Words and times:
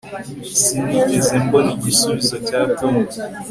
sinigeze 0.61 1.33
mbona 1.45 1.69
igisubizo 1.77 2.35
cya 2.47 2.61
tom 2.77 2.95